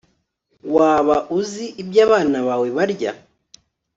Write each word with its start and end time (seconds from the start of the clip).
waba 0.75 1.15
uzi 1.37 1.65
ibyo 1.81 1.99
abana 2.05 2.37
bawe 2.47 2.67
barya 2.77 3.11